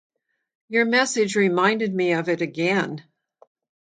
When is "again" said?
2.41-3.03